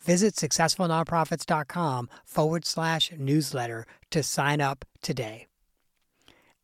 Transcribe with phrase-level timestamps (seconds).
[0.00, 5.46] Visit successfulnonprofits.com forward slash newsletter to sign up today.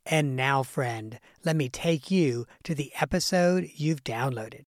[0.07, 4.65] And now, friend, let me take you to the episode you've downloaded.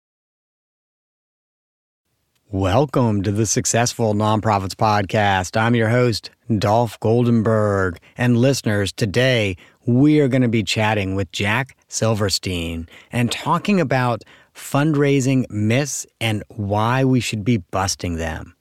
[2.49, 5.59] Welcome to the Successful Nonprofits Podcast.
[5.59, 7.97] I'm your host, Dolph Goldenberg.
[8.15, 14.23] And listeners, today we are going to be chatting with Jack Silverstein and talking about
[14.53, 18.55] fundraising myths and why we should be busting them.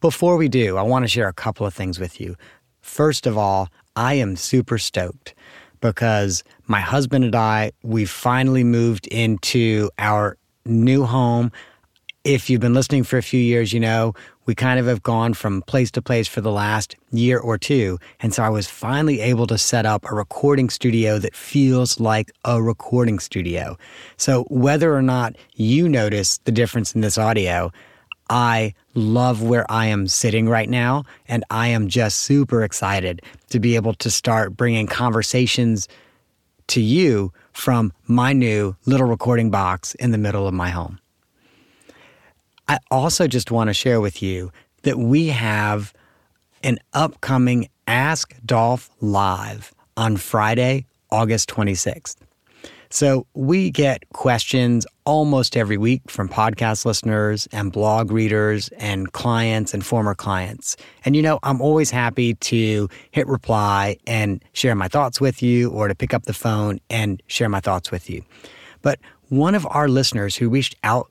[0.00, 2.36] Before we do, I want to share a couple of things with you.
[2.80, 5.34] First of all, I am super stoked
[5.80, 11.50] because my husband and I, we finally moved into our new home.
[12.24, 14.14] If you've been listening for a few years, you know
[14.46, 17.98] we kind of have gone from place to place for the last year or two.
[18.20, 22.32] And so I was finally able to set up a recording studio that feels like
[22.44, 23.76] a recording studio.
[24.16, 27.72] So whether or not you notice the difference in this audio,
[28.30, 31.04] I love where I am sitting right now.
[31.28, 35.88] And I am just super excited to be able to start bringing conversations
[36.68, 40.98] to you from my new little recording box in the middle of my home.
[42.68, 44.50] I also just want to share with you
[44.82, 45.92] that we have
[46.62, 52.16] an upcoming Ask Dolph Live on Friday, August 26th.
[52.88, 59.74] So we get questions almost every week from podcast listeners and blog readers and clients
[59.74, 60.76] and former clients.
[61.04, 65.70] And you know, I'm always happy to hit reply and share my thoughts with you
[65.70, 68.22] or to pick up the phone and share my thoughts with you.
[68.82, 71.10] But one of our listeners who reached out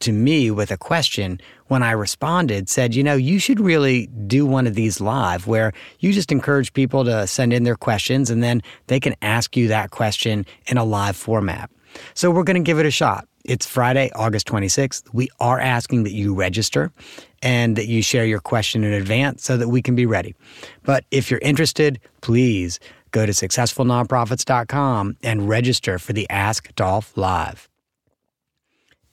[0.00, 4.46] to me with a question when I responded said, you know, you should really do
[4.46, 8.42] one of these live where you just encourage people to send in their questions and
[8.42, 11.70] then they can ask you that question in a live format.
[12.14, 13.26] So we're going to give it a shot.
[13.44, 15.04] It's Friday, August 26th.
[15.12, 16.92] We are asking that you register
[17.42, 20.34] and that you share your question in advance so that we can be ready.
[20.82, 22.78] But if you're interested, please
[23.10, 27.67] go to successfulnonprofits.com and register for the Ask Dolph Live.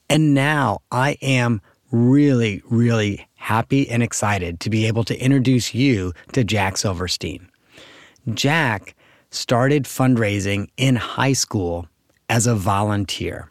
[0.08, 6.12] And now I am really, really happy and excited to be able to introduce you
[6.32, 7.48] to Jack Silverstein.
[8.34, 8.94] Jack
[9.30, 11.88] started fundraising in high school
[12.28, 13.50] as a volunteer.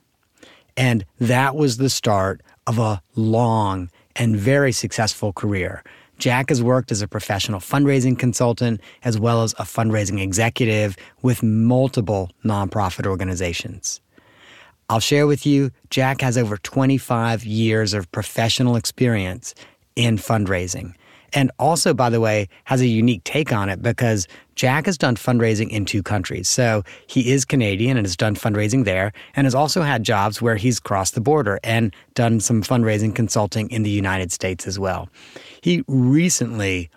[0.78, 5.84] And that was the start of a long and very successful career.
[6.18, 11.44] Jack has worked as a professional fundraising consultant as well as a fundraising executive with
[11.44, 14.02] multiple nonprofit organizations.
[14.90, 19.56] I'll share with you, Jack has over 25 years of professional experience
[19.96, 20.94] in fundraising.
[21.34, 25.16] And also, by the way, has a unique take on it because Jack has done
[25.16, 26.47] fundraising in two countries.
[26.47, 30.56] So he is Canadian and has done fundraising there, and has also had jobs where
[30.56, 35.09] he's crossed the border and done some fundraising consulting in the United States as well.
[35.61, 36.90] He recently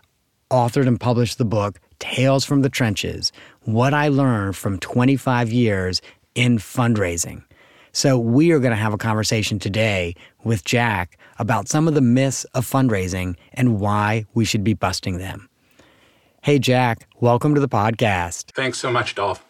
[0.50, 3.32] authored and published the book Tales from the Trenches
[3.62, 6.00] What I Learned from 25 Years
[6.34, 7.43] in Fundraising.
[7.99, 10.15] So, we are going to have a conversation today
[10.45, 15.19] with Jack about some of the myths of fundraising and why we should be busting
[15.19, 15.49] them.
[16.45, 18.53] Hey, Jack, welcome to the podcast.
[18.53, 19.45] Thanks so much, Dolph.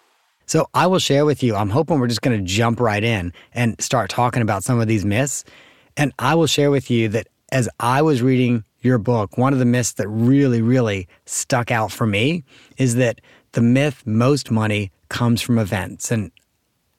[0.47, 3.35] So, I will share with you, I'm hoping we're just going to jump right in
[3.53, 5.45] and start talking about some of these myths.
[5.99, 9.59] And I will share with you that as I was reading your book, one of
[9.59, 12.45] the myths that really, really stuck out for me
[12.79, 13.21] is that
[13.53, 16.11] the myth most money comes from events.
[16.11, 16.31] And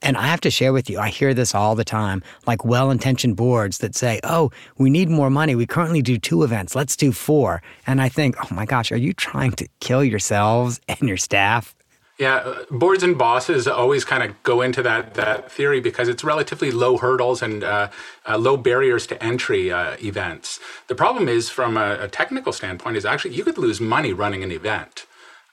[0.02, 2.90] And I have to share with you, I hear this all the time, like well
[2.90, 5.54] intentioned boards that say, oh, we need more money.
[5.54, 6.74] We currently do two events.
[6.74, 7.62] Let's do four.
[7.86, 11.74] And I think, oh my gosh, are you trying to kill yourselves and your staff?
[12.20, 16.22] Yeah, uh, boards and bosses always kind of go into that that theory because it's
[16.22, 17.88] relatively low hurdles and uh,
[18.28, 20.60] uh, low barriers to entry uh, events.
[20.88, 24.42] The problem is, from a, a, technical standpoint, is actually you could lose money running
[24.44, 25.06] an event.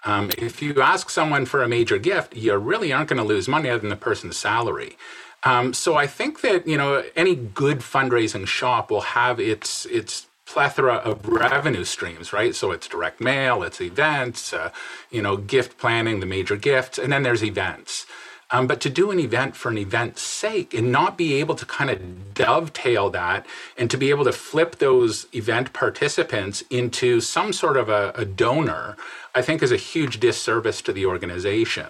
[0.05, 3.47] Um, if you ask someone for a major gift, you really aren't going to lose
[3.47, 4.97] money other than the person's salary.
[5.43, 10.27] Um, so I think that you know any good fundraising shop will have its its
[10.45, 12.55] plethora of revenue streams, right?
[12.55, 14.71] So it's direct mail, it's events, uh,
[15.11, 18.05] you know, gift planning, the major gifts, and then there's events.
[18.49, 21.65] Um, but to do an event for an event's sake and not be able to
[21.65, 23.45] kind of dovetail that
[23.77, 28.23] and to be able to flip those event participants into some sort of a, a
[28.23, 28.95] donor,
[29.35, 31.87] I think is a huge disservice to the organization.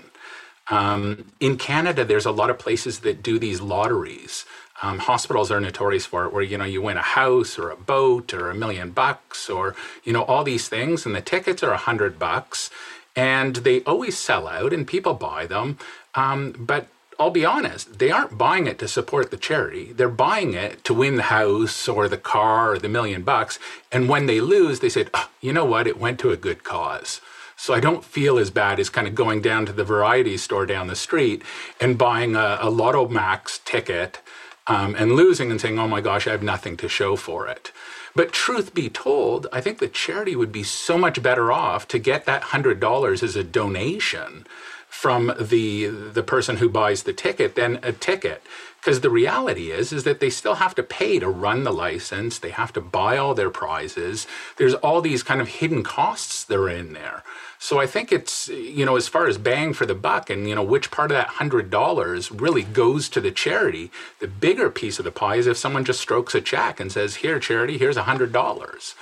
[0.69, 4.45] Um, in Canada, there's a lot of places that do these lotteries.
[4.81, 7.75] Um, hospitals are notorious for it, where you know you win a house or a
[7.77, 11.71] boat or a million bucks or you know all these things, and the tickets are
[11.71, 12.69] a hundred bucks,
[13.15, 15.77] and they always sell out, and people buy them.
[16.17, 16.87] Um, but
[17.19, 19.93] I'll be honest, they aren't buying it to support the charity.
[19.93, 23.59] They're buying it to win the house or the car or the million bucks.
[23.91, 25.87] And when they lose, they said, oh, you know what?
[25.87, 27.21] It went to a good cause.
[27.55, 30.67] So I don't feel as bad as kind of going down to the variety store
[30.67, 31.41] down the street
[31.79, 34.19] and buying a, a Lotto Max ticket
[34.67, 37.71] um, and losing and saying, oh my gosh, I have nothing to show for it.
[38.15, 41.99] But truth be told, I think the charity would be so much better off to
[41.99, 44.45] get that $100 as a donation
[44.87, 48.41] from the the person who buys the ticket than a ticket.
[48.79, 52.39] Because the reality is is that they still have to pay to run the license.
[52.39, 54.27] They have to buy all their prizes.
[54.57, 57.23] There's all these kind of hidden costs that are in there.
[57.59, 60.53] So I think it's, you know, as far as bang for the buck and, you
[60.53, 65.05] know, which part of that $100 really goes to the charity, the bigger piece of
[65.05, 68.03] the pie is if someone just strokes a check and says, here, charity, here's a
[68.03, 68.93] $100.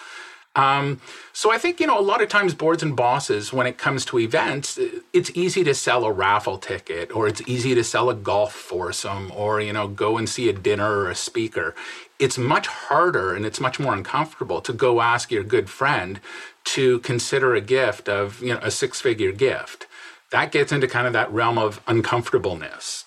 [0.55, 1.01] Um,
[1.33, 4.05] so I think, you know, a lot of times boards and bosses, when it comes
[4.05, 4.79] to events,
[5.11, 9.31] it's easy to sell a raffle ticket or it's easy to sell a golf foursome
[9.35, 11.75] or, you know, go and see a dinner or a speaker.
[12.19, 16.21] It's much harder and it's much more uncomfortable to go ask your good friend
[16.65, 19.87] to consider a gift of, you know, a six figure gift.
[20.31, 23.05] That gets into kind of that realm of uncomfortableness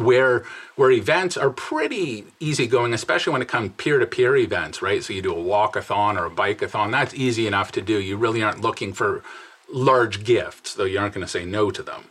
[0.00, 0.44] where
[0.76, 5.04] where events are pretty easygoing, especially when it comes peer-to-peer events, right?
[5.04, 8.00] So you do a walkathon or a bikeathon, that's easy enough to do.
[8.00, 9.22] You really aren't looking for
[9.72, 12.04] large gifts, though you aren't going to say no to them.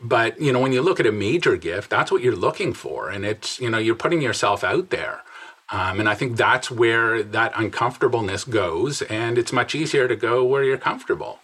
[0.00, 3.10] But you know, when you look at a major gift, that's what you're looking for,
[3.10, 5.22] and it's you know you're putting yourself out there.
[5.70, 10.42] Um, and I think that's where that uncomfortableness goes, and it's much easier to go
[10.44, 11.40] where you're comfortable.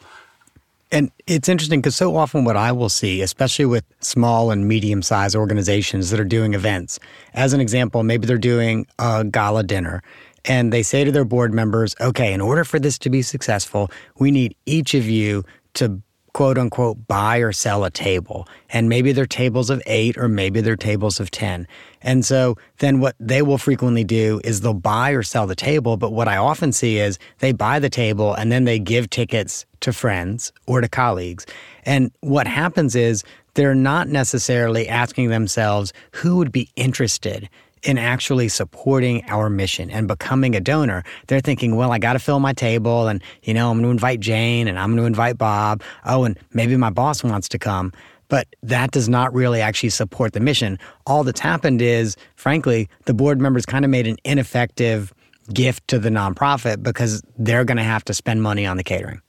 [0.94, 5.02] And it's interesting because so often what I will see, especially with small and medium
[5.02, 7.00] sized organizations that are doing events,
[7.35, 10.05] as an example, maybe they're doing a gala dinner
[10.44, 13.91] and they say to their board members, okay, in order for this to be successful,
[14.20, 15.43] we need each of you
[15.75, 16.00] to
[16.32, 18.46] quote unquote buy or sell a table.
[18.70, 21.67] And maybe they're tables of eight or maybe they're tables of 10.
[22.04, 25.96] And so then what they will frequently do is they'll buy or sell the table.
[25.96, 29.66] But what I often see is they buy the table and then they give tickets
[29.80, 31.46] to friends or to colleagues.
[31.84, 33.24] And what happens is
[33.54, 37.48] they're not necessarily asking themselves who would be interested
[37.84, 42.19] in actually supporting our mission and becoming a donor, they're thinking, well, I got to
[42.19, 45.06] fill my table and, you know, I'm going to invite Jane and I'm going to
[45.06, 45.82] invite Bob.
[46.06, 47.93] Oh, and maybe my boss wants to come.
[48.28, 50.78] But that does not really actually support the mission.
[51.06, 55.12] All that's happened is, frankly, the board members kind of made an ineffective
[55.52, 59.20] gift to the nonprofit because they're going to have to spend money on the catering.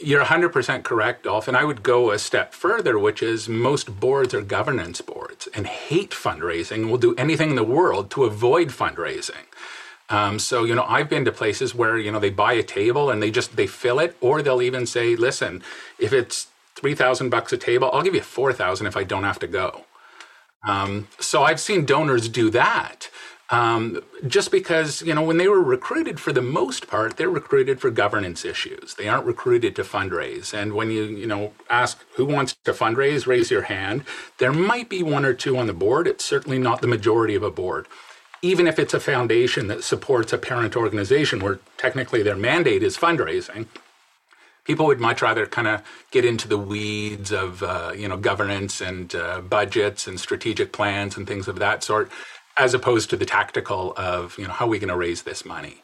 [0.00, 1.48] You're 100% correct, Dolph.
[1.48, 5.66] And I would go a step further, which is most boards are governance boards and
[5.66, 9.46] hate fundraising and will do anything in the world to avoid fundraising.
[10.08, 13.10] Um, so, you know, I've been to places where, you know, they buy a table
[13.10, 15.62] and they just, they fill it, or they'll even say, listen,
[15.98, 16.46] if it's
[16.78, 19.84] 3000 bucks a table, I'll give you 4000 if I don't have to go.
[20.66, 23.10] Um, so I've seen donors do that.
[23.50, 27.80] Um, just because, you know, when they were recruited, for the most part, they're recruited
[27.80, 28.94] for governance issues.
[28.94, 30.52] They aren't recruited to fundraise.
[30.52, 34.04] And when you, you know, ask who wants to fundraise, raise your hand.
[34.36, 36.06] There might be one or two on the board.
[36.06, 37.86] It's certainly not the majority of a board.
[38.42, 42.98] Even if it's a foundation that supports a parent organization where technically their mandate is
[42.98, 43.66] fundraising,
[44.68, 45.82] people would much rather kind of
[46.12, 51.18] get into the weeds of uh, you know governance and uh, budgets and strategic plans
[51.18, 52.12] and things of that sort
[52.58, 55.44] as opposed to the tactical of you know how are we going to raise this
[55.46, 55.78] money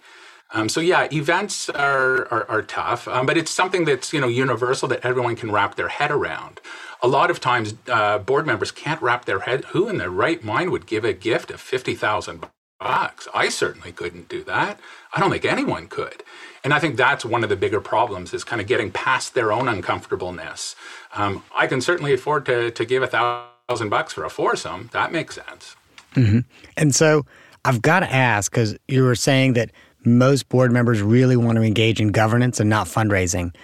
[0.55, 4.29] Um, so yeah, events are are, are tough, um, but it's something that's you know
[4.29, 6.61] universal that everyone can wrap their head around.
[7.03, 9.67] A lot of times, uh, board members can't wrap their head.
[9.67, 12.47] Who in their right mind would give a gift of fifty thousand
[12.81, 13.29] bucks?
[13.35, 14.81] I certainly couldn't do that.
[15.15, 16.25] I don't think anyone could.
[16.65, 19.53] And I think that's one of the bigger problems is kind of getting past their
[19.53, 20.75] own uncomfortableness.
[21.15, 24.89] Um, I can certainly afford to to give a thousand bucks for a foursome.
[24.93, 25.77] That makes sense.
[26.15, 26.41] Mm-hmm.
[26.77, 27.27] And so
[27.65, 29.71] I've got to ask because you were saying that
[30.05, 33.55] most board members really want to engage in governance and not fundraising.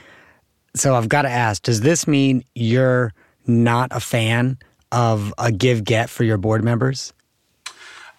[0.75, 3.13] So I've got to ask does this mean you're
[3.47, 4.59] not a fan
[4.93, 7.13] of a give get for your board members?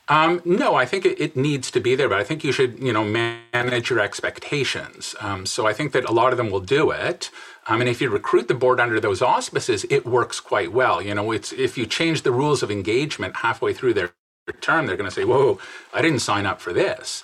[0.07, 2.79] Um, no, I think it, it, needs to be there, but I think you should,
[2.79, 5.15] you know, manage your expectations.
[5.21, 7.29] Um, so I think that a lot of them will do it.
[7.67, 11.01] Um, and if you recruit the board under those auspices, it works quite well.
[11.01, 14.11] You know, it's if you change the rules of engagement halfway through their
[14.59, 15.59] term, they're going to say, "Whoa,
[15.93, 17.23] I didn't sign up for this."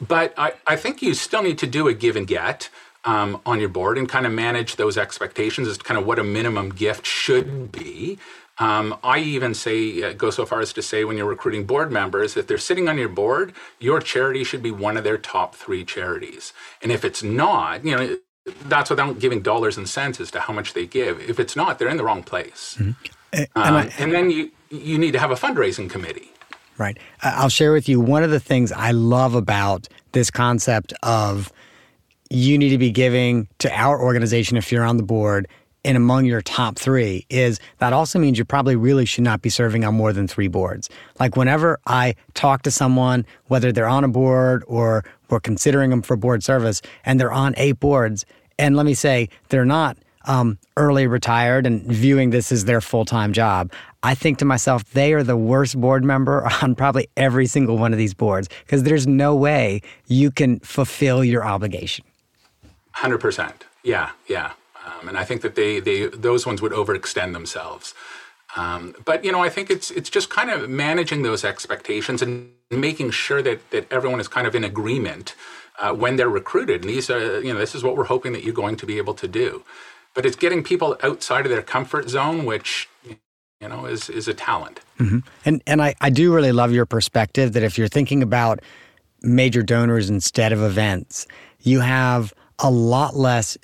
[0.00, 2.68] But I, I think you still need to do a give and get
[3.04, 6.18] um, on your board and kind of manage those expectations as to kind of what
[6.18, 8.18] a minimum gift should be.
[8.58, 11.92] Um, I even say, uh, go so far as to say, when you're recruiting board
[11.92, 15.54] members, if they're sitting on your board, your charity should be one of their top
[15.54, 16.52] three charities.
[16.82, 18.16] And if it's not, you know,
[18.62, 21.20] that's without giving dollars and cents as to how much they give.
[21.20, 22.76] If it's not, they're in the wrong place.
[22.78, 22.90] Mm-hmm.
[23.32, 26.30] And, um, I, and then you you need to have a fundraising committee.
[26.76, 26.98] Right.
[27.22, 31.52] I'll share with you one of the things I love about this concept of
[32.30, 35.48] you need to be giving to our organization if you're on the board
[35.88, 39.48] and among your top three is that also means you probably really should not be
[39.48, 40.90] serving on more than three boards.
[41.18, 46.02] Like whenever I talk to someone, whether they're on a board or we're considering them
[46.02, 48.26] for board service, and they're on eight boards,
[48.58, 53.06] and let me say they're not um, early retired and viewing this as their full
[53.06, 57.46] time job, I think to myself, they are the worst board member on probably every
[57.46, 62.04] single one of these boards because there's no way you can fulfill your obligation.
[62.94, 63.52] 100%.
[63.84, 64.52] Yeah, yeah.
[64.88, 67.94] Um, and I think that they, they those ones would overextend themselves.
[68.56, 72.50] Um, but you know, I think it's it's just kind of managing those expectations and
[72.70, 75.34] making sure that that everyone is kind of in agreement
[75.78, 76.82] uh, when they're recruited.
[76.82, 78.98] And these are you know this is what we're hoping that you're going to be
[78.98, 79.64] able to do
[80.18, 84.34] but it's getting people outside of their comfort zone, which you know is is a
[84.34, 84.80] talent.
[84.98, 85.18] Mm-hmm.
[85.44, 88.58] And and I, I do really love your perspective that if you're thinking about
[89.22, 91.28] major donors instead of events,
[91.60, 93.56] you have a lot less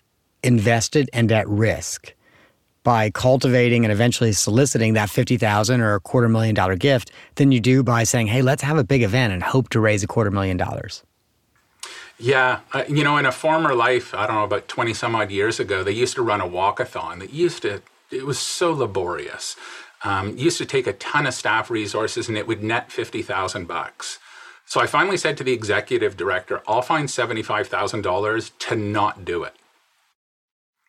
[0.44, 2.14] invested and at risk
[2.84, 7.60] by cultivating and eventually soliciting that 50,000 or a quarter million dollar gift than you
[7.60, 10.30] do by saying, "Hey, let's have a big event and hope to raise a quarter
[10.30, 11.02] million dollars."
[12.18, 15.30] Yeah, uh, you know, in a former life, I don't know, about 20 some odd
[15.30, 19.56] years ago, they used to run a walkathon that used to, it was so laborious.
[20.04, 24.18] Um, used to take a ton of staff resources and it would net 50,000 bucks.
[24.66, 29.54] So I finally said to the executive director, I'll find $75,000 to not do it.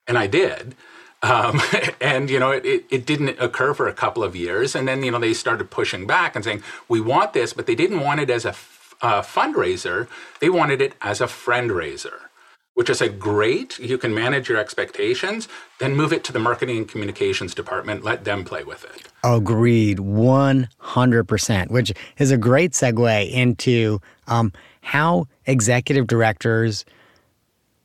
[0.08, 0.76] And I did.
[1.24, 1.62] Um,
[2.02, 5.02] and you know it, it, it, didn't occur for a couple of years and then
[5.02, 8.20] you know they started pushing back and saying we want this but they didn't want
[8.20, 8.54] it as a
[9.02, 10.08] uh, fundraiser,
[10.40, 12.30] they wanted it as a friend raiser,
[12.74, 15.48] which I said, great, you can manage your expectations,
[15.80, 19.08] then move it to the marketing and communications department, let them play with it.
[19.24, 26.86] Agreed, 100%, which is a great segue into um, how executive directors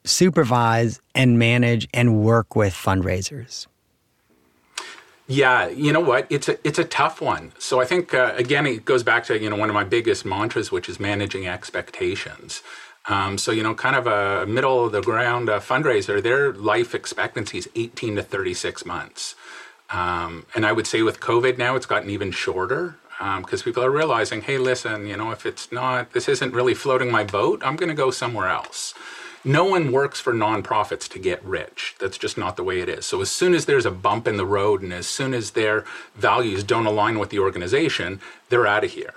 [0.05, 3.67] supervise and manage and work with fundraisers.
[5.27, 6.27] Yeah, you know what?
[6.29, 7.53] It's a it's a tough one.
[7.59, 10.25] So I think uh, again it goes back to you know one of my biggest
[10.25, 12.63] mantras, which is managing expectations.
[13.09, 16.97] Um, so you know, kind of a middle of the ground uh, fundraiser, their life
[16.97, 19.37] expectancy is 18 to 36 months,
[19.91, 23.85] um, and I would say with COVID now it's gotten even shorter because um, people
[23.85, 27.61] are realizing, hey, listen, you know, if it's not, this isn't really floating my boat,
[27.63, 28.95] I'm going to go somewhere else
[29.45, 31.95] no one works for nonprofits to get rich.
[31.99, 33.07] That's just not the way it is.
[33.07, 35.85] So as soon as there's a bump in the road and as soon as their
[36.15, 39.15] values don't align with the organization, they're out of here.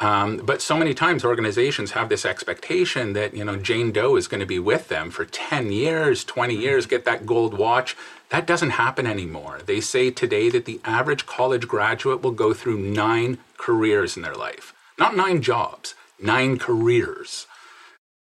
[0.00, 4.28] Um, but so many times organizations have this expectation that you know Jane Doe is
[4.28, 7.96] going to be with them for 10 years, 20 years, get that gold watch.
[8.28, 9.60] That doesn't happen anymore.
[9.64, 14.36] They say today that the average college graduate will go through nine careers in their
[14.36, 17.46] life, not nine jobs, nine careers.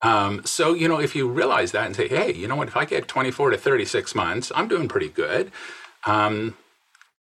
[0.01, 2.77] Um, so, you know, if you realize that and say, hey, you know what, if
[2.77, 5.51] I get 24 to 36 months, I'm doing pretty good.
[6.05, 6.55] Um,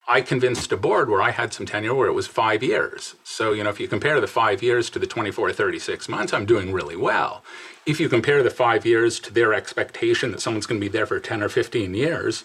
[0.07, 3.15] I convinced a board where I had some tenure where it was five years.
[3.23, 6.31] So, you know, if you compare the five years to the 24 to 36 months,
[6.31, 7.43] I'm doing really well.
[7.87, 11.07] If you compare the five years to their expectation that someone's going to be there
[11.07, 12.43] for 10 or 15 years,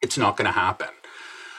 [0.00, 0.88] it's not going to happen.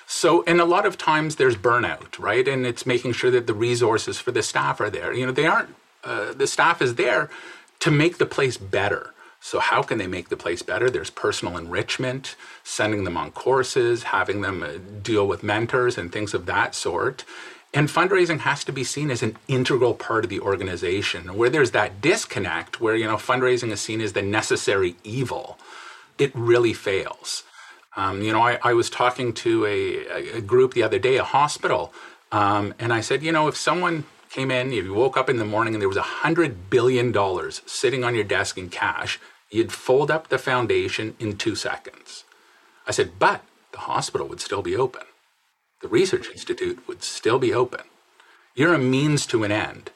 [0.08, 2.48] So, and a lot of times there's burnout, right?
[2.48, 5.14] And it's making sure that the resources for the staff are there.
[5.14, 7.30] You know, they aren't, uh, the staff is there
[7.80, 9.14] to make the place better.
[9.42, 10.90] So, how can they make the place better?
[10.90, 16.34] There's personal enrichment, sending them on courses, having them uh, deal with mentors and things
[16.34, 17.24] of that sort.
[17.74, 21.38] And fundraising has to be seen as an integral part of the organization.
[21.38, 25.58] Where there's that disconnect, where you know fundraising is seen as the necessary evil,
[26.18, 27.44] it really fails.
[27.96, 31.24] Um, you know, I, I, was talking to a, a, group the other day, a
[31.24, 31.92] hospital,
[32.32, 35.38] um, and I said, you know, if someone came in, if you woke up in
[35.38, 39.20] the morning and there was a hundred billion dollars sitting on your desk in cash,
[39.50, 42.24] you'd fold up the foundation in two seconds.
[42.88, 45.04] I said, but the hospital would still be open.
[45.82, 47.82] The research institute would still be open.
[48.56, 49.92] You're a means to an end.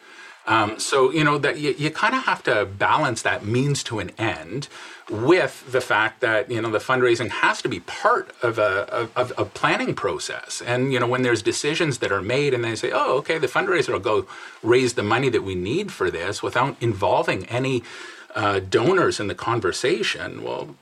[0.45, 3.99] Um, so you know that you, you kind of have to balance that means to
[3.99, 4.67] an end
[5.09, 9.31] with the fact that you know the fundraising has to be part of a of,
[9.37, 10.61] a planning process.
[10.65, 13.47] And you know when there's decisions that are made and they say, oh, okay, the
[13.47, 14.27] fundraiser will go
[14.61, 17.83] raise the money that we need for this without involving any
[18.35, 20.43] uh, donors in the conversation.
[20.43, 20.75] Well,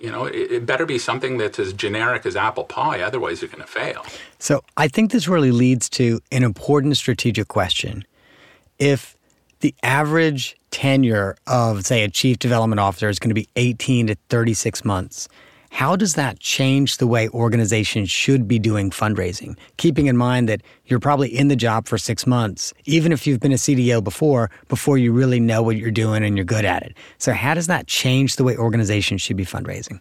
[0.00, 3.00] you know, it, it, better be something that's as generic as apple pie.
[3.00, 4.04] Otherwise, you're going to fail.
[4.40, 8.04] So I think this really leads to an important strategic question
[8.78, 9.16] if
[9.60, 14.16] the average tenure of, say, a chief development officer is going to be 18 to
[14.28, 15.28] 36 months,
[15.70, 19.56] how does that change the way organizations should be doing fundraising?
[19.76, 23.40] Keeping in mind that you're probably in the job for six months, even if you've
[23.40, 26.84] been a CDO before, before you really know what you're doing and you're good at
[26.84, 26.96] it.
[27.18, 30.00] So, how does that change the way organizations should be fundraising?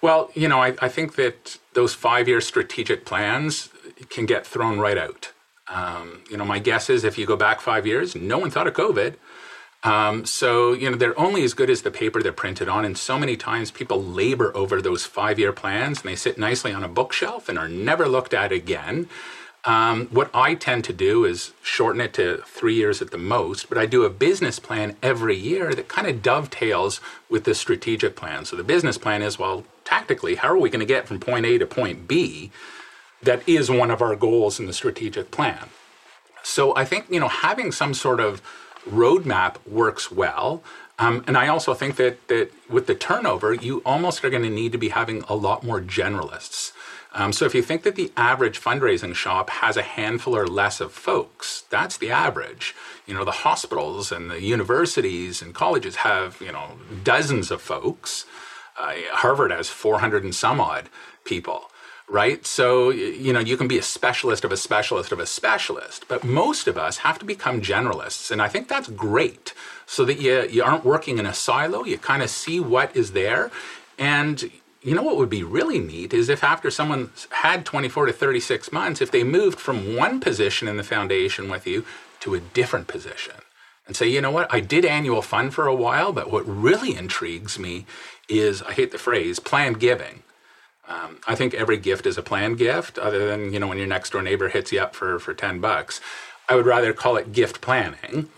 [0.00, 3.68] Well, you know, I, I think that those five year strategic plans
[4.08, 5.32] can get thrown right out.
[5.68, 8.66] Um, you know, my guess is if you go back five years, no one thought
[8.66, 9.14] of COVID.
[9.84, 12.84] Um, so, you know, they're only as good as the paper they're printed on.
[12.84, 16.72] And so many times people labor over those five year plans and they sit nicely
[16.72, 19.08] on a bookshelf and are never looked at again.
[19.64, 23.68] Um, what I tend to do is shorten it to three years at the most,
[23.68, 28.16] but I do a business plan every year that kind of dovetails with the strategic
[28.16, 28.44] plan.
[28.46, 31.44] So the business plan is well, tactically, how are we going to get from point
[31.44, 32.50] A to point B?
[33.22, 35.68] That is one of our goals in the strategic plan.
[36.42, 38.42] So I think you know having some sort of
[38.88, 40.62] roadmap works well.
[41.00, 44.50] Um, and I also think that that with the turnover, you almost are going to
[44.50, 46.72] need to be having a lot more generalists.
[47.14, 50.80] Um, so if you think that the average fundraising shop has a handful or less
[50.80, 52.74] of folks, that's the average.
[53.06, 58.24] You know, the hospitals and the universities and colleges have you know dozens of folks.
[58.78, 60.88] Uh, Harvard has 400 and some odd
[61.24, 61.70] people
[62.08, 62.46] right?
[62.46, 66.24] So, you know, you can be a specialist of a specialist of a specialist, but
[66.24, 68.30] most of us have to become generalists.
[68.30, 69.52] And I think that's great
[69.86, 73.12] so that you, you aren't working in a silo, you kind of see what is
[73.12, 73.50] there.
[73.98, 74.50] And
[74.82, 78.72] you know what would be really neat is if after someone had 24 to 36
[78.72, 81.84] months, if they moved from one position in the foundation with you
[82.20, 83.34] to a different position
[83.86, 86.94] and say, you know what, I did annual fund for a while, but what really
[86.94, 87.86] intrigues me
[88.28, 90.22] is, I hate the phrase, planned giving
[90.88, 93.86] um, I think every gift is a planned gift, other than you know when your
[93.86, 96.00] next door neighbor hits you up for for ten bucks.
[96.48, 98.30] I would rather call it gift planning.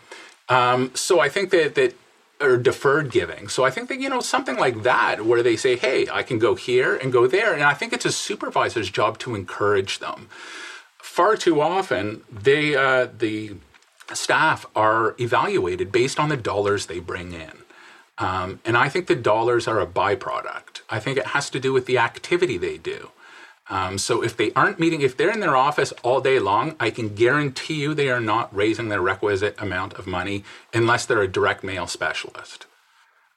[0.49, 1.95] Um, so I think that that
[2.41, 3.49] or deferred giving.
[3.49, 6.39] So I think that you know something like that, where they say, "Hey, I can
[6.39, 10.29] go here and go there," and I think it's a supervisor's job to encourage them.
[10.99, 13.57] Far too often, they uh, the
[14.13, 17.53] staff are evaluated based on the dollars they bring in.
[18.21, 20.83] Um, and I think the dollars are a byproduct.
[20.91, 23.11] I think it has to do with the activity they do.
[23.71, 26.91] Um, so if they aren't meeting, if they're in their office all day long, I
[26.91, 31.29] can guarantee you they are not raising the requisite amount of money unless they're a
[31.29, 32.67] direct mail specialist.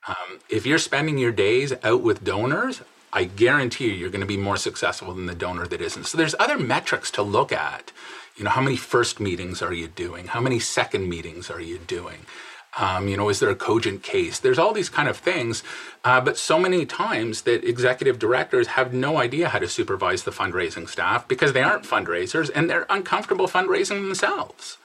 [0.08, 2.82] Um, if you're spending your days out with donors,
[3.14, 6.08] I guarantee you you're going to be more successful than the donor that isn't.
[6.08, 7.92] So there's other metrics to look at.
[8.36, 10.28] You know, how many first meetings are you doing?
[10.28, 12.26] How many second meetings are you doing?
[12.78, 14.40] Um, you know, is there a cogent case?
[14.40, 15.64] There's all these kind of things,
[16.04, 20.32] uh, but so many times that executive directors have no idea how to supervise the
[20.32, 24.78] fundraising staff because they aren't fundraisers and they're uncomfortable fundraising themselves.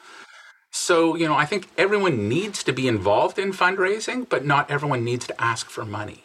[0.71, 5.03] So, you know, I think everyone needs to be involved in fundraising, but not everyone
[5.03, 6.25] needs to ask for money.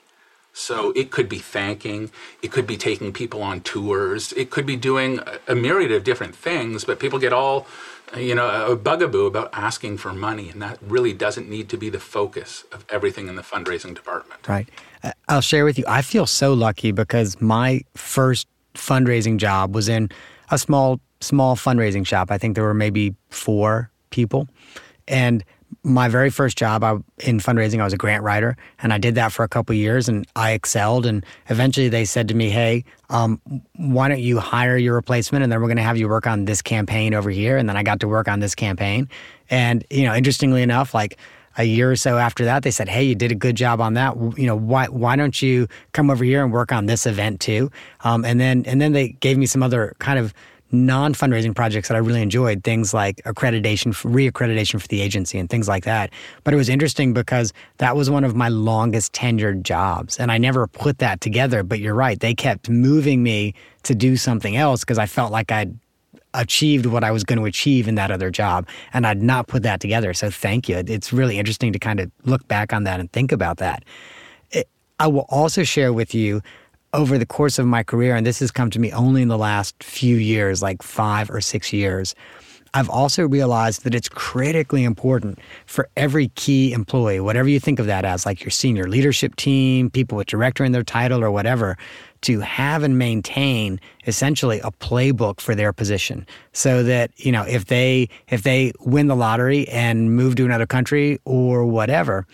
[0.53, 2.11] So it could be thanking,
[2.41, 6.35] it could be taking people on tours, it could be doing a myriad of different
[6.35, 7.67] things, but people get all
[8.17, 11.89] you know, a bugaboo about asking for money, and that really doesn't need to be
[11.89, 14.47] the focus of everything in the fundraising department.
[14.47, 14.69] Right.
[15.03, 15.85] Uh, I'll share with you.
[15.87, 20.09] I feel so lucky because my first fundraising job was in
[20.51, 22.29] a small, small fundraising shop.
[22.29, 24.47] I think there were maybe four people,
[25.07, 25.43] and
[25.83, 29.15] my very first job I, in fundraising, I was a grant writer, and I did
[29.15, 31.05] that for a couple years, and I excelled.
[31.05, 33.41] And eventually, they said to me, "Hey, um,
[33.75, 36.45] why don't you hire your replacement, and then we're going to have you work on
[36.45, 39.09] this campaign over here." And then I got to work on this campaign,
[39.49, 41.17] and you know, interestingly enough, like
[41.57, 43.95] a year or so after that, they said, "Hey, you did a good job on
[43.95, 44.15] that.
[44.37, 47.69] You know, why why don't you come over here and work on this event too?"
[48.05, 50.33] Um, and then and then they gave me some other kind of
[50.73, 55.49] non fundraising projects that I really enjoyed, things like accreditation, reaccreditation for the agency, and
[55.49, 56.11] things like that.
[56.43, 60.37] But it was interesting because that was one of my longest tenured jobs, and I
[60.37, 61.63] never put that together.
[61.63, 65.51] But you're right; they kept moving me to do something else because I felt like
[65.51, 65.77] I'd
[66.33, 68.67] achieved what I was going to achieve in that other job.
[68.91, 70.13] And I'd not put that together.
[70.13, 70.77] So thank you.
[70.87, 73.83] It's really interesting to kind of look back on that and think about that.
[74.51, 74.67] It,
[74.99, 76.41] I will also share with you
[76.93, 79.37] over the course of my career, and this has come to me only in the
[79.37, 82.15] last few years, like five or six years.
[82.75, 87.85] I've also realized that it's critically important for every key employee, whatever you think of
[87.85, 91.77] that as, like your senior leadership team, people with director in their title or whatever,
[92.21, 97.65] to have and maintain essentially a playbook for their position so that you know if
[97.65, 102.25] they if they win the lottery and move to another country or whatever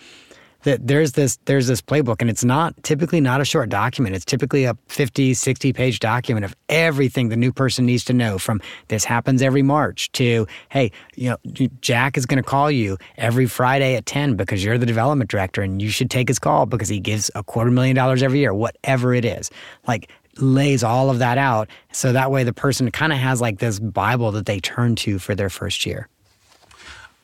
[0.62, 4.14] that there's this there's this playbook and it's not typically not a short document.
[4.14, 8.38] It's typically a 50 60 page document of everything the new person needs to know
[8.38, 12.96] from this happens every march to hey you know jack is going to call you
[13.16, 16.66] every friday at 10 because you're the development director and you should take his call
[16.66, 19.50] because he gives a quarter million dollars every year whatever it is.
[19.86, 23.58] Like lays all of that out so that way the person kind of has like
[23.58, 26.08] this bible that they turn to for their first year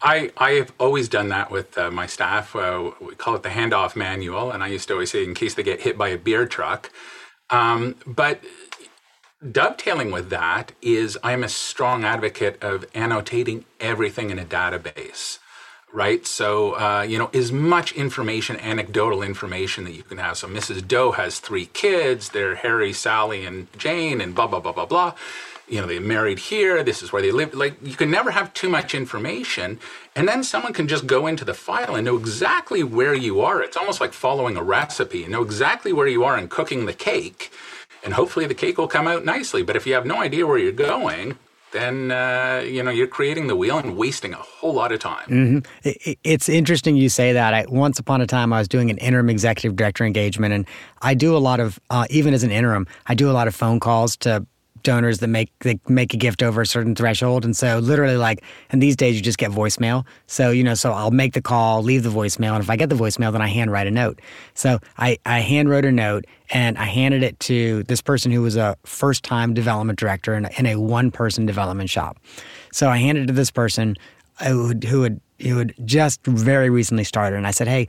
[0.06, 2.54] I, I have always done that with uh, my staff.
[2.54, 4.52] Uh, we call it the handoff manual.
[4.52, 6.92] And I used to always say, in case they get hit by a beer truck.
[7.50, 8.40] Um, but
[9.50, 15.40] dovetailing with that is I'm a strong advocate of annotating everything in a database,
[15.92, 16.24] right?
[16.24, 20.36] So, uh, you know, as much information, anecdotal information that you can have.
[20.36, 20.86] So, Mrs.
[20.86, 25.14] Doe has three kids, they're Harry, Sally, and Jane, and blah, blah, blah, blah, blah
[25.68, 27.54] you know, they married here, this is where they live.
[27.54, 29.80] Like, you can never have too much information.
[30.14, 33.62] And then someone can just go into the file and know exactly where you are.
[33.62, 36.92] It's almost like following a recipe and know exactly where you are in cooking the
[36.92, 37.50] cake.
[38.04, 39.62] And hopefully the cake will come out nicely.
[39.62, 41.36] But if you have no idea where you're going,
[41.72, 45.28] then uh, you know you're creating the wheel and wasting a whole lot of time.
[45.28, 45.58] Mm-hmm.
[45.82, 47.52] It, it's interesting you say that.
[47.52, 50.66] I, once upon a time, I was doing an interim executive director engagement, and
[51.02, 53.54] I do a lot of, uh, even as an interim, I do a lot of
[53.54, 54.46] phone calls to
[54.86, 57.44] donors that make they make a gift over a certain threshold.
[57.44, 60.06] And so literally like and these days you just get voicemail.
[60.28, 62.88] So you know so i'll make the call leave the voicemail and if i get
[62.88, 64.20] the voicemail then i handwrite a note.
[64.54, 68.56] So i i handwrote a note and i handed it to this person who was
[68.56, 72.18] a first time development director in, in a one person development shop.
[72.72, 73.96] So i handed it to this person
[74.46, 77.88] who, who had who had just very recently started and i said hey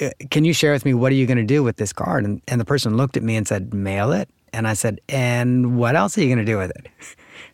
[0.00, 2.24] uh, can you share with me what are you going to do with this card?
[2.24, 5.78] And, and the person looked at me and said mail it and I said, and
[5.78, 6.86] what else are you going to do with it?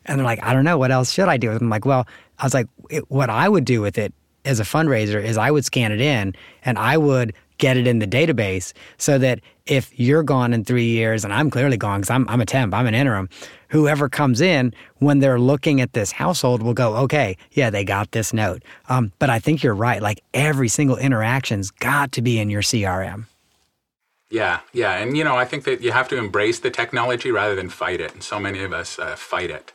[0.05, 0.77] And they're like, I don't know.
[0.77, 1.61] What else should I do with it?
[1.61, 2.05] I'm like, well,
[2.37, 2.67] I was like,
[3.07, 6.35] what I would do with it as a fundraiser is I would scan it in
[6.65, 10.87] and I would get it in the database so that if you're gone in three
[10.89, 13.29] years and I'm clearly gone because I'm, I'm a temp, I'm an interim,
[13.69, 18.11] whoever comes in when they're looking at this household will go, okay, yeah, they got
[18.11, 18.63] this note.
[18.89, 20.01] Um, but I think you're right.
[20.01, 23.25] Like every single interaction's got to be in your CRM.
[24.33, 24.97] Yeah, yeah.
[24.97, 28.01] And, you know, I think that you have to embrace the technology rather than fight
[28.01, 28.15] it.
[28.15, 29.71] And so many of us uh, fight it.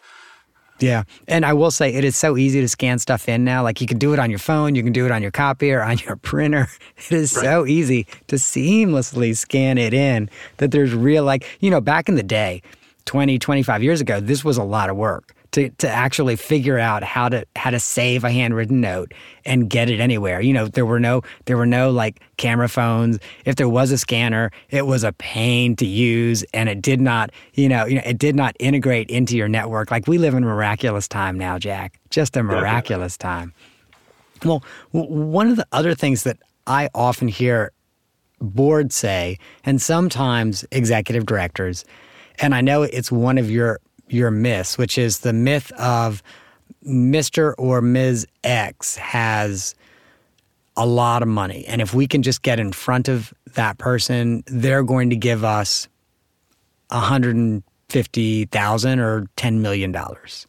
[0.81, 1.05] Yeah.
[1.29, 3.63] And I will say it is so easy to scan stuff in now.
[3.63, 5.81] Like you can do it on your phone, you can do it on your copier,
[5.85, 6.67] on your printer.
[6.97, 7.45] It is right.
[7.45, 12.17] so easy to seamlessly scan it in that there's real, like, you know, back in
[12.17, 12.61] the day,
[13.05, 17.03] 20, 25 years ago, this was a lot of work to, to actually figure out
[17.03, 19.13] how to how to save a handwritten note
[19.45, 20.41] and get it anywhere.
[20.41, 23.19] You know, there were no there were no like camera phones.
[23.45, 27.31] If there was a scanner, it was a pain to use and it did not,
[27.55, 29.91] you know, you know, it did not integrate into your network.
[29.91, 31.99] Like we live in a miraculous time now, Jack.
[32.11, 33.53] Just a miraculous time.
[34.45, 37.73] Well, one of the other things that I often hear
[38.41, 41.85] boards say and sometimes executive directors
[42.39, 46.23] and I know it's one of your your myths, which is the myth of
[46.87, 47.55] Mr.
[47.59, 48.27] or Ms.
[48.45, 49.75] X has
[50.77, 51.65] a lot of money.
[51.67, 55.43] And if we can just get in front of that person, they're going to give
[55.45, 55.89] us
[56.91, 60.47] 150,000 or 10 million dollars.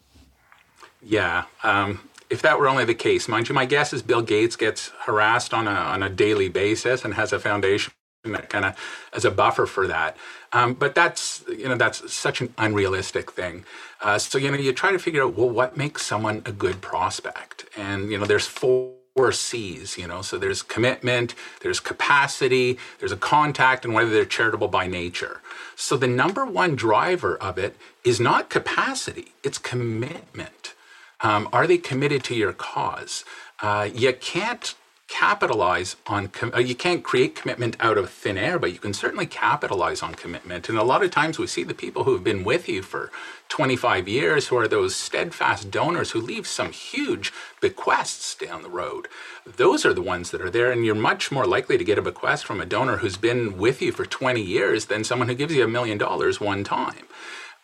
[1.02, 1.46] Yeah.
[1.64, 4.92] Um, if that were only the case, mind you, my guess is Bill Gates gets
[5.00, 7.92] harassed on a on a daily basis and has a foundation
[8.24, 8.76] kind of
[9.14, 10.18] as a buffer for that.
[10.52, 13.64] Um, but that's you know that's such an unrealistic thing.
[14.02, 16.82] Uh, so you know you try to figure out well what makes someone a good
[16.82, 18.96] prospect, and you know there's four.
[19.32, 24.70] C's, you know, so there's commitment, there's capacity, there's a contact, and whether they're charitable
[24.70, 25.42] by nature.
[25.76, 30.74] So the number one driver of it is not capacity, it's commitment.
[31.20, 33.26] Um, are they committed to your cause?
[33.62, 34.74] Uh, you can't
[35.10, 38.94] capitalize on com- uh, you can't create commitment out of thin air but you can
[38.94, 40.70] certainly capitalize on commitment.
[40.70, 43.12] And a lot of times we see the people who have been with you for
[43.50, 49.08] 25 years who are those steadfast donors who leave some huge bequests down the road.
[49.46, 52.04] Those are the ones that are there and you're much more likely to get a
[52.04, 55.56] bequest from a donor who's been with you for 20 years than someone who gives
[55.56, 57.08] you a million dollars one time.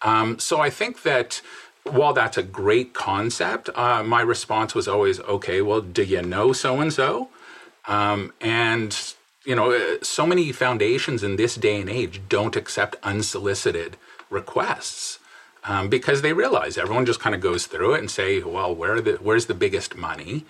[0.01, 1.41] Um, so i think that
[1.83, 6.51] while that's a great concept, uh, my response was always, okay, well, do you know
[6.51, 7.29] so and so?
[7.87, 12.95] Um, and you know, uh, so many foundations in this day and age don't accept
[13.03, 13.95] unsolicited
[14.29, 15.19] requests
[15.63, 18.99] um, because they realize everyone just kind of goes through it and say, well, where
[19.01, 20.45] the, where's the biggest money?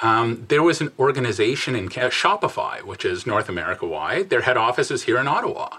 [0.00, 4.30] Um, there was an organization in Shopify, which is North America wide.
[4.30, 5.78] Their head office is here in Ottawa.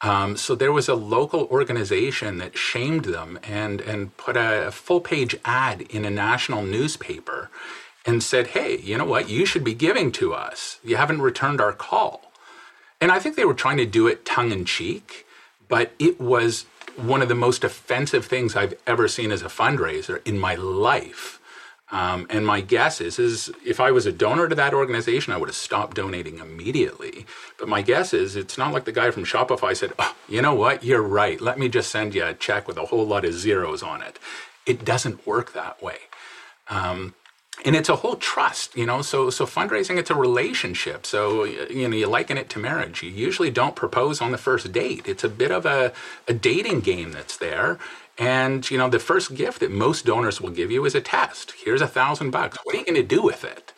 [0.00, 4.70] Um, so there was a local organization that shamed them and and put a, a
[4.72, 7.50] full page ad in a national newspaper
[8.04, 9.28] and said, hey, you know what?
[9.28, 10.78] You should be giving to us.
[10.82, 12.32] You haven't returned our call.
[13.00, 15.26] And I think they were trying to do it tongue in cheek,
[15.68, 20.24] but it was one of the most offensive things I've ever seen as a fundraiser
[20.26, 21.40] in my life.
[21.90, 25.36] Um, and my guess is, is if I was a donor to that organization, I
[25.36, 27.26] would have stopped donating immediately.
[27.58, 30.54] But my guess is, it's not like the guy from Shopify said, oh, "You know
[30.54, 30.82] what?
[30.82, 31.38] You're right.
[31.38, 34.18] Let me just send you a check with a whole lot of zeros on it."
[34.64, 35.98] It doesn't work that way.
[36.68, 37.14] Um,
[37.64, 39.02] and it's a whole trust you know?
[39.02, 41.06] So so fundraising it's a relationship.
[41.06, 43.02] So you know you liken it to marriage.
[43.02, 45.06] You usually don't propose on the first date.
[45.06, 45.92] It's a bit of a,
[46.28, 47.78] a dating game that's there.
[48.18, 51.52] And you know the first gift that most donors will give you is a test.
[51.64, 52.58] Here's a thousand bucks.
[52.62, 53.72] What are you going to do with it?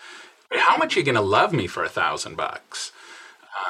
[0.52, 2.92] How much are you going to love me for a thousand bucks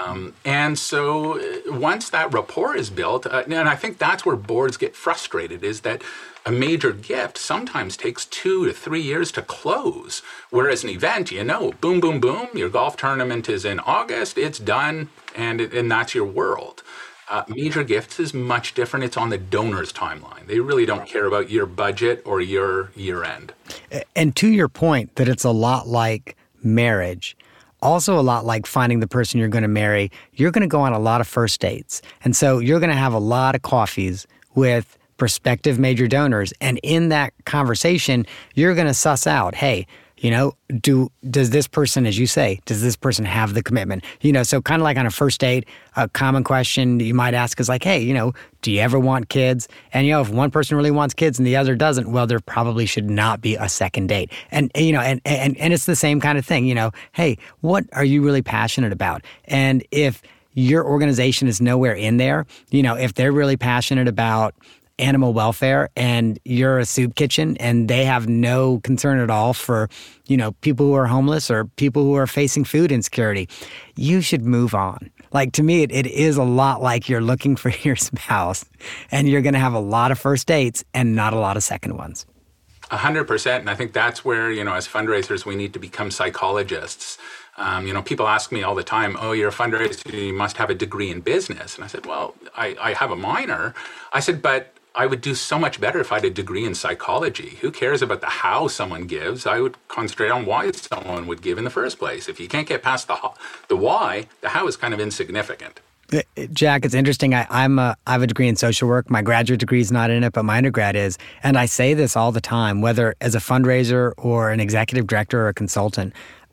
[0.01, 4.37] um, and so uh, once that rapport is built, uh, and I think that's where
[4.37, 6.03] boards get frustrated is that
[6.47, 10.23] a major gift sometimes takes two to three years to close.
[10.51, 14.59] Whereas an event, you know, boom, boom, boom, your golf tournament is in August, it's
[14.59, 16.83] done, and, and that's your world.
[17.31, 19.05] Uh, major gifts is much different.
[19.05, 20.47] It's on the donor's timeline.
[20.47, 23.55] They really don't care about your budget or your year end.
[24.15, 27.37] And to your point, that it's a lot like marriage
[27.85, 30.11] also a lot like finding the person you're going to marry.
[30.33, 32.03] You're going to go on a lot of first dates.
[32.25, 36.53] And so you're going to have a lot of coffees with prospective major donors.
[36.61, 39.87] And in that conversation, you're going to suss out, hey,
[40.25, 44.03] you know, do does this person, as you say, does this person have the commitment?
[44.23, 47.35] You know, so kind of like on a first date, a common question you might
[47.35, 48.33] ask is like, hey, you know,
[48.63, 49.69] do you ever want kids?
[49.93, 52.41] And you know, if one person really wants kids and the other doesn't, well, there
[52.41, 54.33] probably should not be a second date.
[54.51, 56.65] And you know, and and and it's the same kind of thing.
[56.65, 59.21] You know, hey, what are you really passionate about?
[59.45, 60.23] And if
[60.55, 64.55] your organization is nowhere in there, you know, if they're really passionate about
[64.99, 69.89] animal welfare and you're a soup kitchen and they have no concern at all for,
[70.27, 73.49] you know, people who are homeless or people who are facing food insecurity,
[73.97, 75.11] you should move on.
[75.33, 78.65] Like to me, it, it is a lot like you're looking for your spouse
[79.11, 81.63] and you're going to have a lot of first dates and not a lot of
[81.63, 82.27] second ones.
[82.91, 83.61] A hundred percent.
[83.63, 87.19] And I think that's where, you know, as fundraisers, we need to become psychologists.
[87.57, 90.57] Um, you know, people ask me all the time, oh, you're a fundraiser, you must
[90.57, 91.77] have a degree in business.
[91.77, 93.75] And I said, well, I, I have a minor.
[94.13, 96.75] I said, but I would do so much better if I had a degree in
[96.75, 97.59] psychology.
[97.61, 99.45] Who cares about the how someone gives?
[99.45, 102.29] I would concentrate on why someone would give in the first place.
[102.29, 103.17] If you can't get past the
[103.69, 105.81] the why, the how is kind of insignificant.
[106.13, 106.21] Uh,
[106.53, 107.35] Jack, it's interesting.
[107.35, 109.11] I, I'm a, I have a degree in social work.
[109.11, 111.19] My graduate degree is not in it, but my undergrad is.
[111.43, 115.41] And I say this all the time, whether as a fundraiser or an executive director
[115.41, 116.13] or a consultant,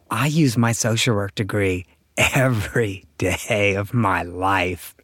[0.10, 1.86] I use my social work degree
[2.18, 4.96] every day of my life.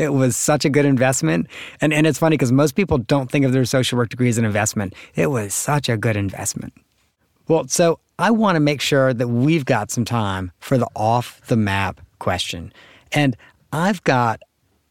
[0.00, 1.46] It was such a good investment.
[1.82, 4.38] And, and it's funny because most people don't think of their social work degree as
[4.38, 4.94] an investment.
[5.14, 6.72] It was such a good investment.
[7.48, 11.42] Well, so I want to make sure that we've got some time for the off
[11.48, 12.72] the map question.
[13.12, 13.36] And
[13.74, 14.42] I've got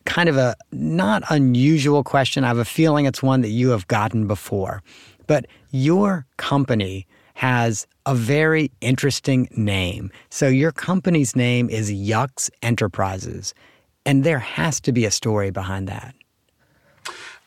[0.05, 2.43] kind of a not unusual question.
[2.43, 4.83] I have a feeling it's one that you have gotten before.
[5.25, 10.11] But your company has a very interesting name.
[10.29, 13.55] So your company's name is Yucks Enterprises.
[14.05, 16.15] And there has to be a story behind that.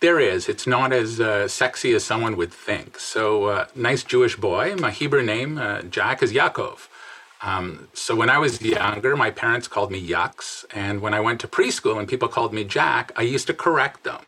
[0.01, 0.49] There is.
[0.49, 2.99] It's not as uh, sexy as someone would think.
[2.99, 4.75] So, uh, nice Jewish boy.
[4.75, 6.89] My Hebrew name, uh, Jack, is Yaakov.
[7.43, 10.65] Um, so, when I was younger, my parents called me Yucks.
[10.75, 14.03] And when I went to preschool and people called me Jack, I used to correct
[14.03, 14.23] them.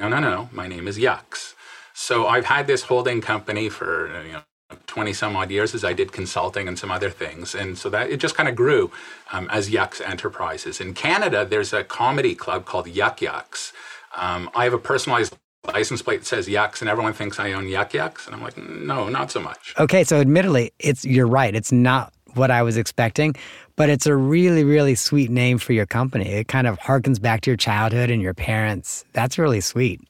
[0.00, 0.48] No, no, no.
[0.50, 1.54] My name is Yucks.
[1.92, 4.42] So, I've had this holding company for you know,
[4.86, 7.54] 20 some odd years as I did consulting and some other things.
[7.54, 8.90] And so that it just kind of grew
[9.32, 10.80] um, as Yucks Enterprises.
[10.80, 13.72] In Canada, there's a comedy club called Yuk Yuk's.
[14.16, 17.68] Um, I have a personalized license plate that says Yucks, and everyone thinks I own
[17.68, 18.26] Yuk Yuk's.
[18.26, 19.74] And I'm like, no, not so much.
[19.78, 21.54] Okay, so admittedly, it's you're right.
[21.54, 23.34] It's not what I was expecting,
[23.76, 26.28] but it's a really, really sweet name for your company.
[26.28, 29.04] It kind of harkens back to your childhood and your parents.
[29.12, 30.00] That's really sweet.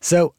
[0.00, 0.34] So,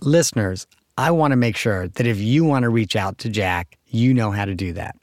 [0.00, 0.66] listeners,
[1.02, 4.14] I want to make sure that if you want to reach out to Jack, you
[4.14, 4.94] know how to do that.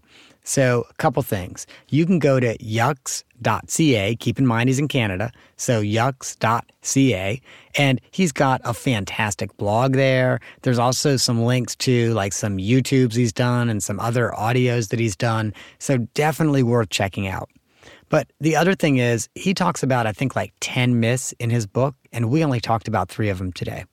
[0.46, 1.68] So, a couple things.
[1.90, 4.16] You can go to yucks.ca.
[4.16, 5.30] Keep in mind he's in Canada.
[5.58, 7.42] So, yucks.ca.
[7.76, 10.40] And he's got a fantastic blog there.
[10.62, 15.02] There's also some links to like some YouTubes he's done and some other audios that
[15.02, 15.54] he's done.
[15.80, 17.50] So, definitely worth checking out.
[18.08, 21.68] But the other thing is, he talks about, I think, like 10 myths in his
[21.68, 23.84] book, and we only talked about three of them today.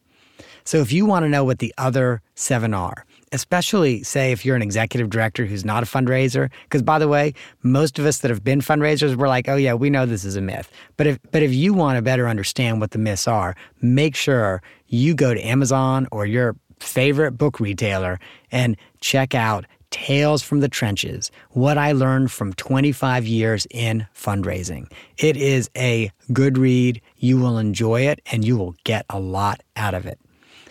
[0.66, 4.56] So, if you want to know what the other seven are, especially say if you're
[4.56, 8.30] an executive director who's not a fundraiser because by the way most of us that
[8.30, 11.18] have been fundraisers we're like oh yeah we know this is a myth but if
[11.32, 15.34] but if you want to better understand what the myths are make sure you go
[15.34, 18.18] to amazon or your favorite book retailer
[18.52, 24.90] and check out Tales from the Trenches What I Learned from 25 Years in Fundraising.
[25.16, 27.00] It is a good read.
[27.16, 30.18] You will enjoy it and you will get a lot out of it.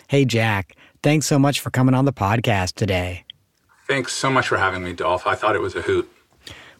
[0.08, 3.24] Hey, Jack, Thanks so much for coming on the podcast today.
[3.86, 5.24] Thanks so much for having me, Dolph.
[5.24, 6.10] I thought it was a hoot.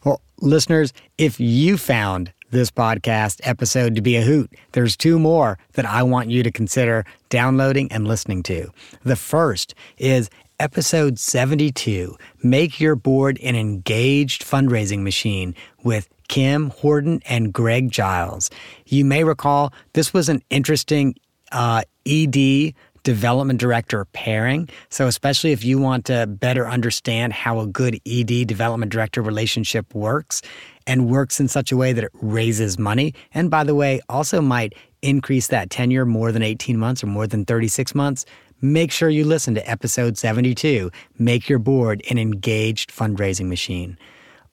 [0.03, 5.57] Well, listeners, if you found this podcast episode to be a hoot, there's two more
[5.75, 8.69] that I want you to consider downloading and listening to.
[9.03, 17.21] The first is episode 72 Make Your Board an Engaged Fundraising Machine with Kim Horton
[17.29, 18.49] and Greg Giles.
[18.87, 21.15] You may recall this was an interesting
[21.53, 22.73] uh, ED
[23.07, 24.67] development director pairing.
[24.89, 29.95] So, especially if you want to better understand how a good ED development director relationship
[29.95, 30.41] works
[30.85, 34.41] and works in such a way that it raises money, and by the way, also
[34.41, 38.25] might increase that tenure more than 18 months or more than 36 months,
[38.59, 43.97] make sure you listen to episode 72 Make Your Board an Engaged Fundraising Machine.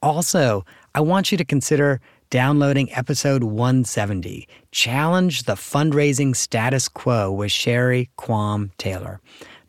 [0.00, 0.64] Also,
[0.94, 8.10] I want you to consider downloading episode 170 Challenge the Fundraising Status Quo with Sherry
[8.16, 9.20] Quam Taylor.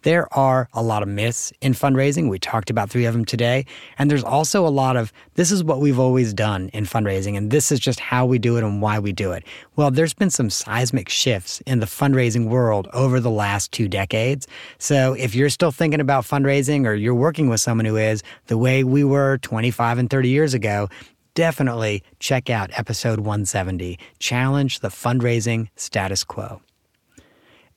[0.06, 2.30] There are a lot of myths in fundraising.
[2.30, 3.66] We talked about three of them today.
[3.98, 7.50] And there's also a lot of this is what we've always done in fundraising, and
[7.50, 9.44] this is just how we do it and why we do it.
[9.76, 14.46] Well, there's been some seismic shifts in the fundraising world over the last two decades.
[14.78, 18.60] So if you're still thinking about fundraising or you're working with someone who is the
[18.60, 20.88] way we were 25 and 30 years ago,
[21.36, 26.62] definitely check out episode 170 Challenge the Fundraising Status Quo.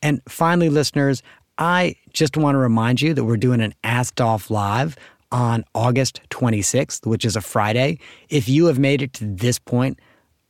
[0.01, 1.23] And finally, listeners,
[1.59, 4.97] I just want to remind you that we're doing an Ask Dolph Live
[5.31, 7.99] on August 26th, which is a Friday.
[8.31, 9.99] If you have made it to this point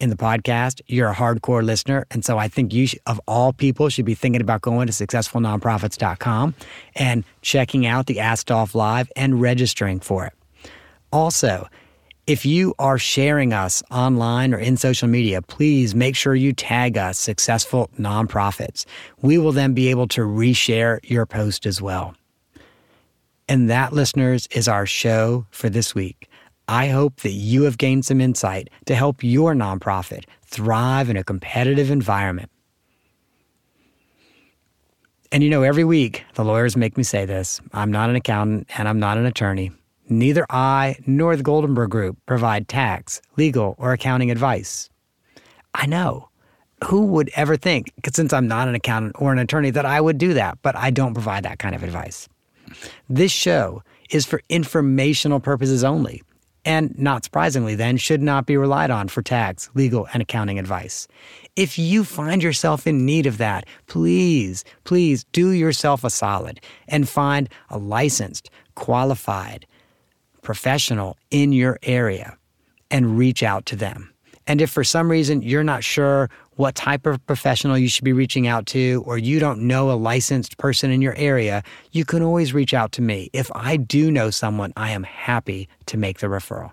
[0.01, 2.07] in the podcast, you're a hardcore listener.
[2.11, 6.55] And so I think you, of all people, should be thinking about going to successfulnonprofits.com
[6.95, 10.35] and checking out the Ask Dolph Live and registering for it.
[11.11, 11.67] Also,
[12.29, 16.99] if you are sharing us online or in social media, please make sure you tag
[16.99, 18.85] us successful nonprofits.
[19.23, 22.15] We will then be able to reshare your post as well.
[23.49, 26.29] And that, listeners, is our show for this week.
[26.69, 31.25] I hope that you have gained some insight to help your nonprofit thrive in a
[31.25, 32.51] competitive environment.
[35.33, 38.69] And you know, every week the lawyers make me say this I'm not an accountant
[38.77, 39.73] and I'm not an attorney.
[40.11, 44.89] Neither I nor the Goldenberg Group provide tax, legal, or accounting advice.
[45.75, 46.29] I know.
[46.85, 50.17] Who would ever think, since I'm not an accountant or an attorney, that I would
[50.17, 52.29] do that, but I don't provide that kind of advice.
[53.09, 56.23] This show is for informational purposes only,
[56.65, 61.09] and not surprisingly, then, should not be relied on for tax, legal, and accounting advice.
[61.57, 67.09] If you find yourself in need of that, please, please do yourself a solid and
[67.09, 69.67] find a licensed, qualified,
[70.43, 72.37] professional in your area
[72.91, 74.13] and reach out to them.
[74.47, 78.15] And if for some reason you're not sure what type of professional you should be
[78.15, 82.23] reaching out to, or you don't know a licensed person in your area, you can
[82.23, 83.29] always reach out to me.
[83.33, 86.73] If I do know someone, I am happy to make the referral.